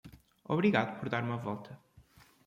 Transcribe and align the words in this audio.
Obrigado 0.45 0.97
por 0.99 1.07
dar 1.11 1.23
uma 1.23 1.37
volta. 1.47 1.71